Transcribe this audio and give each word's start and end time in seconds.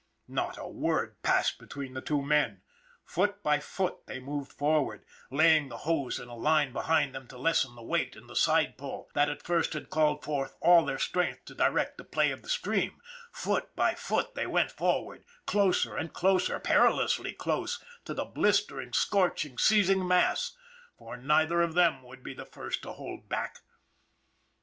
Not 0.27 0.57
a 0.57 0.67
word 0.67 1.21
passed 1.21 1.59
between 1.59 1.93
the 1.93 2.01
two 2.01 2.23
men. 2.23 2.63
Foot 3.05 3.43
by 3.43 3.59
foot 3.59 4.07
they 4.07 4.19
moved 4.19 4.51
forward, 4.51 5.05
laying 5.29 5.69
the 5.69 5.77
hose 5.85 6.19
in 6.19 6.27
a 6.27 6.35
line 6.35 6.73
behind 6.73 7.13
them 7.13 7.27
to 7.27 7.37
lessen 7.37 7.75
the 7.75 7.83
weight 7.83 8.15
and 8.15 8.27
the 8.27 8.35
side 8.35 8.79
pull, 8.79 9.11
that 9.13 9.29
at 9.29 9.43
first 9.43 9.73
had 9.73 9.91
called 9.91 10.23
forth 10.23 10.57
all 10.59 10.83
their 10.85 10.97
strength 10.97 11.45
to 11.45 11.53
direct 11.53 11.99
the 11.99 12.03
play 12.03 12.31
of 12.31 12.41
the 12.41 12.49
stream; 12.49 12.99
foot 13.31 13.75
by 13.75 13.93
foot 13.93 14.33
they 14.33 14.47
went 14.47 14.71
forward, 14.71 15.23
closer 15.45 15.95
and 15.95 16.13
closer, 16.13 16.59
perilously 16.59 17.33
close, 17.33 17.79
to 18.03 18.15
the 18.15 18.25
blistering, 18.25 18.93
scorching, 18.93 19.55
seething 19.59 20.07
mass 20.07 20.57
for 20.97 21.15
neither 21.15 21.61
of 21.61 21.75
them 21.75 22.01
would 22.01 22.23
be 22.23 22.33
the 22.33 22.43
first 22.47 22.81
to 22.81 22.93
hold 22.93 23.29
back. 23.29 23.59